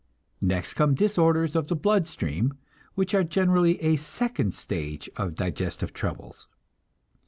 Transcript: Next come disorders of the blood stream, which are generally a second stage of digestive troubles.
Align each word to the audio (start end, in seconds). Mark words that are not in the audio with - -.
Next 0.41 0.73
come 0.73 0.95
disorders 0.95 1.55
of 1.55 1.67
the 1.67 1.75
blood 1.75 2.07
stream, 2.07 2.55
which 2.95 3.13
are 3.13 3.23
generally 3.23 3.79
a 3.83 3.97
second 3.97 4.55
stage 4.55 5.07
of 5.15 5.35
digestive 5.35 5.93
troubles. 5.93 6.47